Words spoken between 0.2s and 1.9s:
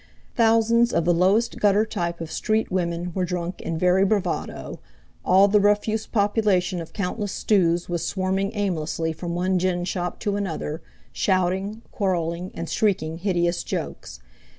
Thousands of the lowest gutter